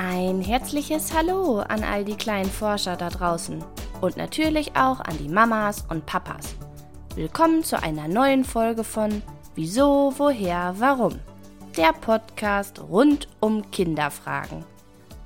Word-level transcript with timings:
Ein 0.00 0.42
herzliches 0.42 1.12
Hallo 1.12 1.58
an 1.58 1.82
all 1.82 2.04
die 2.04 2.14
kleinen 2.14 2.48
Forscher 2.48 2.94
da 2.94 3.08
draußen 3.08 3.64
und 4.00 4.16
natürlich 4.16 4.76
auch 4.76 5.00
an 5.00 5.18
die 5.18 5.28
Mamas 5.28 5.86
und 5.88 6.06
Papas. 6.06 6.54
Willkommen 7.16 7.64
zu 7.64 7.82
einer 7.82 8.06
neuen 8.06 8.44
Folge 8.44 8.84
von 8.84 9.22
Wieso, 9.56 10.14
woher, 10.16 10.76
warum? 10.78 11.18
Der 11.76 11.92
Podcast 11.92 12.80
rund 12.80 13.26
um 13.40 13.72
Kinderfragen. 13.72 14.64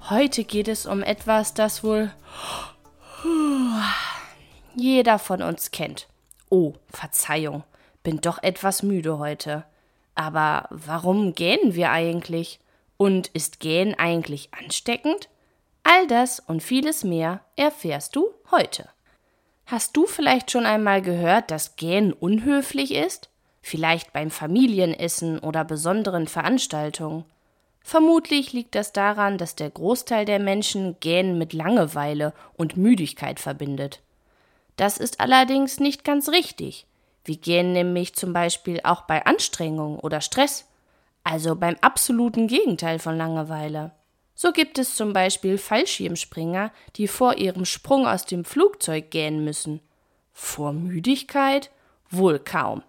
Heute 0.09 0.43
geht 0.43 0.69
es 0.69 0.86
um 0.86 1.03
etwas, 1.03 1.53
das 1.53 1.85
wohl 1.85 2.11
jeder 4.75 5.18
von 5.18 5.43
uns 5.43 5.71
kennt. 5.71 6.09
Oh, 6.49 6.73
Verzeihung, 6.89 7.63
bin 8.03 8.23
doch 8.23 8.43
etwas 8.43 8.82
müde 8.82 9.18
heute. 9.18 9.64
Aber 10.14 10.67
warum 10.71 11.35
gähnen 11.35 11.75
wir 11.75 11.91
eigentlich? 11.91 12.59
Und 13.03 13.27
ist 13.35 13.59
Gähnen 13.59 13.97
eigentlich 13.97 14.51
ansteckend? 14.55 15.29
All 15.83 16.07
das 16.07 16.39
und 16.39 16.63
vieles 16.63 17.03
mehr 17.03 17.41
erfährst 17.57 18.15
du 18.15 18.29
heute. 18.53 18.89
Hast 19.67 19.97
du 19.97 20.07
vielleicht 20.07 20.53
schon 20.53 20.67
einmal 20.67 21.03
gehört, 21.03 21.51
dass 21.51 21.75
Gähnen 21.75 22.13
unhöflich 22.13 22.95
ist? 22.95 23.29
Vielleicht 23.61 24.13
beim 24.13 24.31
Familienessen 24.31 25.41
oder 25.41 25.65
besonderen 25.65 26.29
Veranstaltungen. 26.29 27.25
Vermutlich 27.81 28.53
liegt 28.53 28.77
das 28.77 28.93
daran, 28.93 29.37
dass 29.37 29.57
der 29.57 29.71
Großteil 29.71 30.25
der 30.25 30.39
Menschen 30.39 30.95
Gähnen 31.00 31.39
mit 31.39 31.53
Langeweile 31.53 32.33
und 32.56 32.77
Müdigkeit 32.77 33.41
verbindet. 33.41 34.00
Das 34.77 34.97
ist 34.97 35.19
allerdings 35.19 35.81
nicht 35.81 36.05
ganz 36.05 36.28
richtig. 36.28 36.87
Wir 37.25 37.37
gähnen 37.37 37.72
nämlich 37.72 38.14
zum 38.14 38.33
Beispiel 38.33 38.78
auch 38.84 39.03
bei 39.03 39.27
Anstrengung 39.27 39.98
oder 39.98 40.20
Stress 40.20 40.66
also 41.25 41.56
beim 41.56 41.77
absoluten 41.81 42.48
Gegenteil 42.48 42.98
von 42.98 43.17
Langeweile. 43.17 43.92
So 44.34 44.53
gibt 44.53 44.78
es 44.78 44.97
zum 44.97 45.12
Beispiel 45.12 45.59
Fallschirmspringer, 45.59 46.73
die 46.97 47.06
vor 47.06 47.37
ihrem 47.39 47.65
Sprung 47.65 48.06
aus 48.06 48.25
dem 48.25 48.45
Flugzeug 48.45 49.11
gähnen 49.11 49.45
müssen. 49.45 49.81
Vor 50.33 50.73
Müdigkeit? 50.73 51.70
Wohl 52.11 52.39
kaum. 52.39 52.83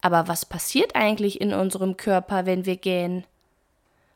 Aber 0.00 0.28
was 0.28 0.46
passiert 0.46 0.96
eigentlich 0.96 1.40
in 1.40 1.52
unserem 1.52 1.96
Körper, 1.96 2.46
wenn 2.46 2.66
wir 2.66 2.76
gähnen? 2.76 3.24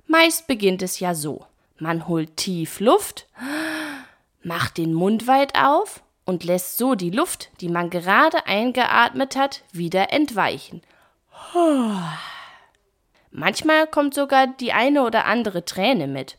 Meist 0.06 0.46
beginnt 0.46 0.82
es 0.82 1.00
ja 1.00 1.14
so. 1.14 1.44
Man 1.78 2.08
holt 2.08 2.36
tief 2.36 2.80
Luft, 2.80 3.26
macht 4.42 4.76
den 4.76 4.92
Mund 4.92 5.26
weit 5.26 5.54
auf 5.54 6.02
und 6.24 6.44
lässt 6.44 6.76
so 6.76 6.94
die 6.94 7.10
Luft, 7.10 7.50
die 7.60 7.68
man 7.68 7.90
gerade 7.90 8.46
eingeatmet 8.46 9.36
hat, 9.36 9.62
wieder 9.72 10.12
entweichen. 10.12 10.82
Manchmal 13.30 13.86
kommt 13.86 14.14
sogar 14.14 14.48
die 14.48 14.72
eine 14.72 15.04
oder 15.04 15.26
andere 15.26 15.64
Träne 15.64 16.06
mit. 16.06 16.36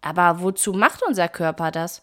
Aber 0.00 0.40
wozu 0.40 0.72
macht 0.72 1.02
unser 1.02 1.28
Körper 1.28 1.70
das? 1.70 2.02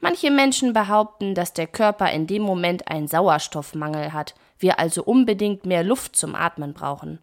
Manche 0.00 0.30
Menschen 0.30 0.74
behaupten, 0.74 1.34
dass 1.34 1.54
der 1.54 1.66
Körper 1.66 2.10
in 2.10 2.26
dem 2.26 2.42
Moment 2.42 2.88
einen 2.88 3.08
Sauerstoffmangel 3.08 4.12
hat, 4.12 4.34
wir 4.58 4.78
also 4.78 5.02
unbedingt 5.02 5.64
mehr 5.64 5.82
Luft 5.82 6.16
zum 6.16 6.34
Atmen 6.34 6.74
brauchen 6.74 7.18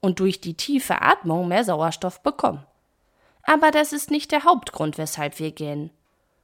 und 0.00 0.20
durch 0.20 0.40
die 0.40 0.54
tiefe 0.54 1.02
Atmung 1.02 1.48
mehr 1.48 1.64
Sauerstoff 1.64 2.22
bekommen. 2.22 2.64
Aber 3.42 3.70
das 3.70 3.92
ist 3.92 4.10
nicht 4.10 4.32
der 4.32 4.44
Hauptgrund, 4.44 4.98
weshalb 4.98 5.38
wir 5.38 5.52
gähnen. 5.52 5.90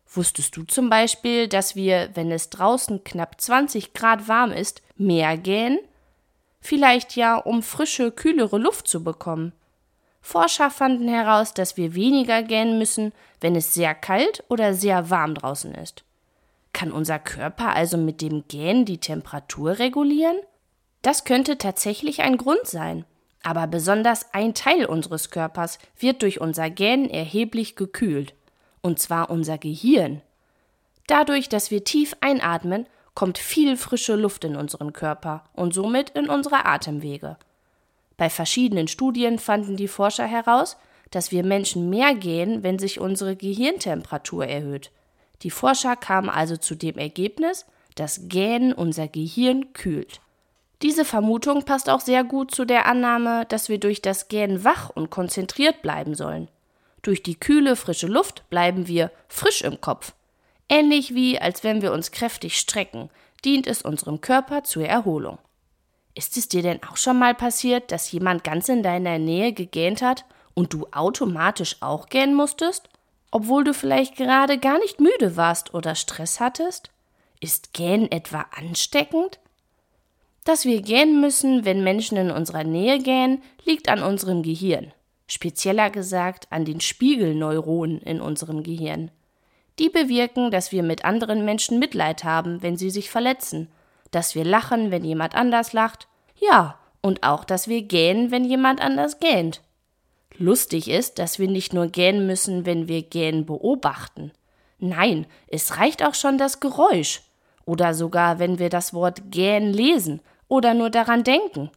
Wusstest 0.06 0.56
du 0.56 0.64
zum 0.64 0.90
Beispiel, 0.90 1.48
dass 1.48 1.74
wir, 1.74 2.10
wenn 2.14 2.30
es 2.30 2.50
draußen 2.50 3.02
knapp 3.02 3.40
20 3.40 3.94
Grad 3.94 4.28
warm 4.28 4.52
ist, 4.52 4.82
mehr 4.96 5.38
gähnen 5.38 5.78
vielleicht 6.62 7.16
ja 7.16 7.36
um 7.36 7.62
frische, 7.62 8.10
kühlere 8.10 8.56
Luft 8.56 8.88
zu 8.88 9.04
bekommen. 9.04 9.52
Forscher 10.22 10.70
fanden 10.70 11.08
heraus, 11.08 11.52
dass 11.52 11.76
wir 11.76 11.94
weniger 11.94 12.42
gähnen 12.42 12.78
müssen, 12.78 13.12
wenn 13.40 13.56
es 13.56 13.74
sehr 13.74 13.94
kalt 13.94 14.44
oder 14.48 14.72
sehr 14.72 15.10
warm 15.10 15.34
draußen 15.34 15.74
ist. 15.74 16.04
Kann 16.72 16.92
unser 16.92 17.18
Körper 17.18 17.74
also 17.74 17.98
mit 17.98 18.22
dem 18.22 18.44
Gähnen 18.48 18.84
die 18.84 18.98
Temperatur 18.98 19.78
regulieren? 19.78 20.36
Das 21.02 21.24
könnte 21.24 21.58
tatsächlich 21.58 22.22
ein 22.22 22.38
Grund 22.38 22.64
sein. 22.66 23.04
Aber 23.42 23.66
besonders 23.66 24.32
ein 24.32 24.54
Teil 24.54 24.86
unseres 24.86 25.30
Körpers 25.30 25.80
wird 25.98 26.22
durch 26.22 26.40
unser 26.40 26.70
Gähnen 26.70 27.10
erheblich 27.10 27.74
gekühlt. 27.74 28.34
Und 28.80 29.00
zwar 29.00 29.30
unser 29.30 29.58
Gehirn. 29.58 30.22
Dadurch, 31.08 31.48
dass 31.48 31.72
wir 31.72 31.82
tief 31.82 32.16
einatmen, 32.20 32.86
kommt 33.14 33.38
viel 33.38 33.76
frische 33.76 34.16
Luft 34.16 34.44
in 34.44 34.56
unseren 34.56 34.92
Körper 34.92 35.44
und 35.52 35.74
somit 35.74 36.10
in 36.10 36.28
unsere 36.28 36.64
Atemwege. 36.66 37.36
Bei 38.16 38.30
verschiedenen 38.30 38.88
Studien 38.88 39.38
fanden 39.38 39.76
die 39.76 39.88
Forscher 39.88 40.26
heraus, 40.26 40.76
dass 41.10 41.30
wir 41.30 41.44
Menschen 41.44 41.90
mehr 41.90 42.14
gehen, 42.14 42.62
wenn 42.62 42.78
sich 42.78 43.00
unsere 43.00 43.36
Gehirntemperatur 43.36 44.46
erhöht. 44.46 44.90
Die 45.42 45.50
Forscher 45.50 45.96
kamen 45.96 46.30
also 46.30 46.56
zu 46.56 46.74
dem 46.74 46.98
Ergebnis, 46.98 47.66
dass 47.94 48.28
Gähnen 48.28 48.72
unser 48.72 49.08
Gehirn 49.08 49.72
kühlt. 49.72 50.20
Diese 50.80 51.04
Vermutung 51.04 51.64
passt 51.64 51.88
auch 51.88 52.00
sehr 52.00 52.24
gut 52.24 52.50
zu 52.52 52.64
der 52.64 52.86
Annahme, 52.86 53.44
dass 53.46 53.68
wir 53.68 53.78
durch 53.78 54.02
das 54.02 54.28
Gähnen 54.28 54.64
wach 54.64 54.90
und 54.90 55.10
konzentriert 55.10 55.82
bleiben 55.82 56.14
sollen. 56.14 56.48
Durch 57.02 57.22
die 57.22 57.38
kühle, 57.38 57.76
frische 57.76 58.06
Luft 58.06 58.48
bleiben 58.50 58.88
wir 58.88 59.10
frisch 59.28 59.62
im 59.62 59.80
Kopf. 59.80 60.14
Ähnlich 60.72 61.14
wie 61.14 61.38
als 61.38 61.64
wenn 61.64 61.82
wir 61.82 61.92
uns 61.92 62.12
kräftig 62.12 62.58
strecken, 62.58 63.10
dient 63.44 63.66
es 63.66 63.82
unserem 63.82 64.22
Körper 64.22 64.64
zur 64.64 64.86
Erholung. 64.86 65.36
Ist 66.14 66.38
es 66.38 66.48
dir 66.48 66.62
denn 66.62 66.82
auch 66.84 66.96
schon 66.96 67.18
mal 67.18 67.34
passiert, 67.34 67.92
dass 67.92 68.10
jemand 68.10 68.42
ganz 68.42 68.70
in 68.70 68.82
deiner 68.82 69.18
Nähe 69.18 69.52
gegähnt 69.52 70.00
hat 70.00 70.24
und 70.54 70.72
du 70.72 70.86
automatisch 70.90 71.76
auch 71.80 72.08
gähnen 72.08 72.34
musstest? 72.34 72.88
Obwohl 73.30 73.64
du 73.64 73.74
vielleicht 73.74 74.16
gerade 74.16 74.56
gar 74.56 74.78
nicht 74.78 74.98
müde 74.98 75.36
warst 75.36 75.74
oder 75.74 75.94
Stress 75.94 76.40
hattest? 76.40 76.90
Ist 77.38 77.74
Gähnen 77.74 78.10
etwa 78.10 78.46
ansteckend? 78.58 79.40
Dass 80.44 80.64
wir 80.64 80.80
gähnen 80.80 81.20
müssen, 81.20 81.66
wenn 81.66 81.84
Menschen 81.84 82.16
in 82.16 82.30
unserer 82.30 82.64
Nähe 82.64 82.98
gähnen, 82.98 83.42
liegt 83.66 83.90
an 83.90 84.02
unserem 84.02 84.42
Gehirn. 84.42 84.90
Spezieller 85.26 85.90
gesagt 85.90 86.46
an 86.48 86.64
den 86.64 86.80
Spiegelneuronen 86.80 88.00
in 88.00 88.22
unserem 88.22 88.62
Gehirn. 88.62 89.10
Die 89.78 89.88
bewirken, 89.88 90.50
dass 90.50 90.72
wir 90.72 90.82
mit 90.82 91.04
anderen 91.04 91.44
Menschen 91.44 91.78
Mitleid 91.78 92.24
haben, 92.24 92.62
wenn 92.62 92.76
sie 92.76 92.90
sich 92.90 93.10
verletzen, 93.10 93.68
dass 94.10 94.34
wir 94.34 94.44
lachen, 94.44 94.90
wenn 94.90 95.04
jemand 95.04 95.34
anders 95.34 95.72
lacht, 95.72 96.08
ja, 96.36 96.78
und 97.00 97.22
auch, 97.22 97.44
dass 97.44 97.68
wir 97.68 97.82
gähnen, 97.82 98.30
wenn 98.30 98.44
jemand 98.44 98.80
anders 98.80 99.18
gähnt. 99.18 99.62
Lustig 100.36 100.88
ist, 100.88 101.18
dass 101.18 101.38
wir 101.38 101.48
nicht 101.48 101.72
nur 101.72 101.88
gähnen 101.88 102.26
müssen, 102.26 102.66
wenn 102.66 102.88
wir 102.88 103.02
Gähnen 103.02 103.46
beobachten. 103.46 104.32
Nein, 104.78 105.26
es 105.48 105.78
reicht 105.78 106.04
auch 106.04 106.14
schon 106.14 106.38
das 106.38 106.60
Geräusch. 106.60 107.22
Oder 107.64 107.94
sogar, 107.94 108.38
wenn 108.38 108.58
wir 108.58 108.68
das 108.68 108.92
Wort 108.92 109.30
gähnen 109.30 109.72
lesen 109.72 110.20
oder 110.48 110.74
nur 110.74 110.90
daran 110.90 111.22
denken. 111.22 111.70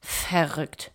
Verrückt. 0.00 0.92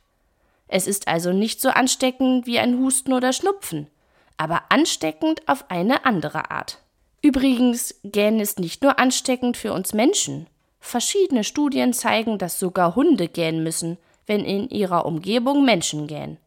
Es 0.68 0.88
ist 0.88 1.08
also 1.08 1.34
nicht 1.34 1.62
so 1.62 1.70
ansteckend 1.70 2.46
wie 2.46 2.60
ein 2.60 2.78
Husten 2.80 3.14
oder 3.14 3.34
Schnupfen 3.34 3.88
aber 4.38 4.64
ansteckend 4.70 5.48
auf 5.48 5.70
eine 5.70 6.06
andere 6.06 6.52
Art. 6.52 6.80
Übrigens, 7.22 8.00
Gähnen 8.04 8.40
ist 8.40 8.60
nicht 8.60 8.84
nur 8.84 9.00
ansteckend 9.00 9.58
für 9.58 9.74
uns 9.74 9.94
Menschen. 9.94 10.48
Verschiedene 10.80 11.44
Studien 11.44 11.92
zeigen, 11.94 12.38
dass 12.38 12.60
sogar 12.60 12.96
Hunde 12.96 13.28
gähnen 13.28 13.64
müssen, 13.64 13.98
wenn 14.28 14.46
in 14.46 14.70
ihrer 14.70 15.06
Umgebung 15.06 15.66
Menschen 15.66 16.08
gähnen. 16.08 16.38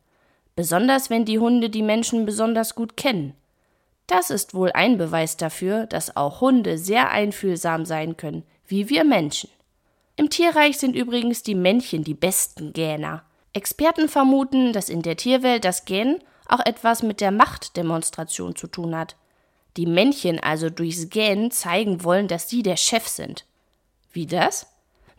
Besonders 0.54 1.10
wenn 1.10 1.24
die 1.24 1.38
Hunde 1.38 1.70
die 1.70 1.82
Menschen 1.82 2.26
besonders 2.26 2.74
gut 2.74 2.96
kennen. 2.96 3.34
Das 4.06 4.30
ist 4.30 4.54
wohl 4.54 4.72
ein 4.72 4.98
Beweis 4.98 5.36
dafür, 5.36 5.86
dass 5.86 6.16
auch 6.16 6.40
Hunde 6.40 6.78
sehr 6.78 7.10
einfühlsam 7.10 7.84
sein 7.84 8.16
können, 8.16 8.44
wie 8.66 8.88
wir 8.88 9.04
Menschen. 9.04 9.50
Im 10.16 10.30
Tierreich 10.30 10.78
sind 10.78 10.96
übrigens 10.96 11.42
die 11.42 11.54
Männchen 11.54 12.04
die 12.04 12.14
besten 12.14 12.72
Gähner. 12.72 13.22
Experten 13.52 14.08
vermuten, 14.08 14.72
dass 14.72 14.88
in 14.88 15.02
der 15.02 15.16
Tierwelt 15.16 15.64
das 15.64 15.84
Gähnen 15.84 16.22
auch 16.48 16.60
etwas 16.64 17.02
mit 17.02 17.20
der 17.20 17.30
Machtdemonstration 17.30 18.56
zu 18.56 18.66
tun 18.66 18.96
hat. 18.96 19.16
Die 19.76 19.86
Männchen 19.86 20.40
also 20.40 20.68
durchs 20.68 21.10
Gähnen 21.10 21.50
zeigen 21.50 22.02
wollen, 22.04 22.28
dass 22.28 22.48
sie 22.48 22.62
der 22.62 22.76
Chef 22.76 23.06
sind. 23.06 23.44
Wie 24.12 24.26
das? 24.26 24.66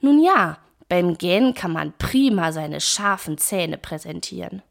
Nun 0.01 0.21
ja, 0.21 0.57
beim 0.89 1.18
Gähnen 1.18 1.53
kann 1.53 1.71
man 1.71 1.94
prima 1.97 2.51
seine 2.51 2.81
scharfen 2.81 3.38
Zähne 3.38 3.77
präsentieren. 3.77 4.62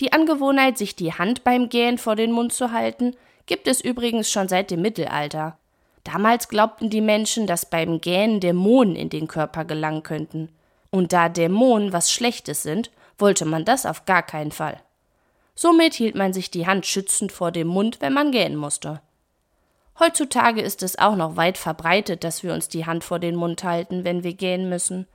Die 0.00 0.12
Angewohnheit, 0.12 0.78
sich 0.78 0.96
die 0.96 1.12
Hand 1.12 1.44
beim 1.44 1.68
Gähnen 1.68 1.98
vor 1.98 2.16
den 2.16 2.32
Mund 2.32 2.54
zu 2.54 2.72
halten, 2.72 3.14
gibt 3.44 3.66
es 3.66 3.82
übrigens 3.82 4.30
schon 4.30 4.48
seit 4.48 4.70
dem 4.70 4.80
Mittelalter. 4.80 5.58
Damals 6.04 6.48
glaubten 6.48 6.88
die 6.88 7.02
Menschen, 7.02 7.46
dass 7.46 7.66
beim 7.66 8.00
Gähnen 8.00 8.40
Dämonen 8.40 8.96
in 8.96 9.10
den 9.10 9.28
Körper 9.28 9.66
gelangen 9.66 10.02
könnten. 10.02 10.48
Und 10.90 11.12
da 11.12 11.28
Dämonen 11.28 11.92
was 11.92 12.10
Schlechtes 12.10 12.62
sind, 12.62 12.90
wollte 13.18 13.44
man 13.44 13.66
das 13.66 13.84
auf 13.84 14.06
gar 14.06 14.22
keinen 14.22 14.52
Fall. 14.52 14.80
Somit 15.62 15.92
hielt 15.92 16.14
man 16.14 16.32
sich 16.32 16.50
die 16.50 16.66
Hand 16.66 16.86
schützend 16.86 17.32
vor 17.32 17.52
dem 17.52 17.66
Mund, 17.66 18.00
wenn 18.00 18.14
man 18.14 18.32
gähnen 18.32 18.56
musste. 18.56 19.02
Heutzutage 19.98 20.62
ist 20.62 20.82
es 20.82 20.98
auch 20.98 21.16
noch 21.16 21.36
weit 21.36 21.58
verbreitet, 21.58 22.24
dass 22.24 22.42
wir 22.42 22.54
uns 22.54 22.68
die 22.68 22.86
Hand 22.86 23.04
vor 23.04 23.18
den 23.18 23.36
Mund 23.36 23.62
halten, 23.62 24.02
wenn 24.02 24.24
wir 24.24 24.32
gähnen 24.32 24.70
müssen. 24.70 25.06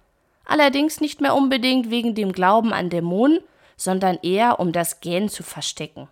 Allerdings 0.45 1.01
nicht 1.01 1.19
mehr 1.19 1.33
unbedingt 1.33 1.89
wegen 1.89 2.13
dem 2.13 2.31
Glauben 2.31 2.73
an 2.73 2.91
Dämonen, 2.91 3.39
sondern 3.75 4.19
eher 4.21 4.59
um 4.59 4.71
das 4.71 4.99
Gähnen 4.99 5.29
zu 5.29 5.41
verstecken. 5.41 6.09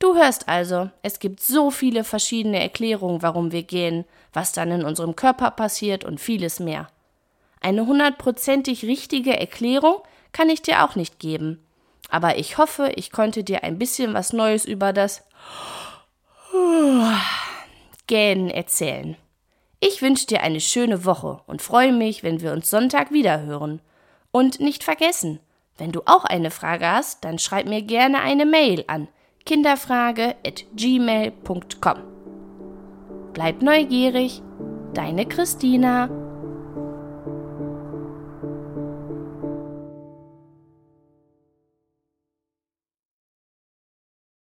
Du 0.00 0.16
hörst 0.16 0.48
also, 0.48 0.90
es 1.02 1.20
gibt 1.20 1.38
so 1.38 1.70
viele 1.70 2.02
verschiedene 2.02 2.60
Erklärungen, 2.60 3.22
warum 3.22 3.52
wir 3.52 3.62
gehen, 3.62 4.06
was 4.32 4.50
dann 4.50 4.72
in 4.72 4.82
unserem 4.82 5.14
Körper 5.14 5.52
passiert 5.52 6.04
und 6.04 6.18
vieles 6.18 6.58
mehr. 6.58 6.88
Eine 7.60 7.86
hundertprozentig 7.86 8.84
richtige 8.86 9.38
Erklärung 9.38 9.98
kann 10.32 10.50
ich 10.50 10.62
dir 10.62 10.84
auch 10.84 10.96
nicht 10.96 11.20
geben. 11.20 11.62
Aber 12.08 12.38
ich 12.38 12.58
hoffe, 12.58 12.92
ich 12.96 13.12
konnte 13.12 13.44
dir 13.44 13.62
ein 13.64 13.78
bisschen 13.78 14.12
was 14.14 14.32
Neues 14.32 14.64
über 14.64 14.92
das 14.92 15.24
Gähnen 18.06 18.50
erzählen. 18.50 19.16
Ich 19.80 20.02
wünsche 20.02 20.26
dir 20.26 20.42
eine 20.42 20.60
schöne 20.60 21.04
Woche 21.04 21.40
und 21.46 21.62
freue 21.62 21.92
mich, 21.92 22.24
wenn 22.24 22.40
wir 22.40 22.52
uns 22.52 22.70
Sonntag 22.70 23.12
wieder 23.12 23.42
hören. 23.42 23.80
Und 24.32 24.58
nicht 24.60 24.82
vergessen, 24.82 25.38
wenn 25.76 25.92
du 25.92 26.00
auch 26.06 26.24
eine 26.24 26.50
Frage 26.50 26.88
hast, 26.88 27.24
dann 27.24 27.38
schreib 27.38 27.66
mir 27.66 27.82
gerne 27.82 28.20
eine 28.20 28.46
Mail 28.46 28.82
an 28.88 29.06
kinderfrage@gmail.com. 29.44 31.98
Bleib 33.32 33.62
neugierig, 33.62 34.42
deine 34.94 35.26
Christina. 35.26 36.27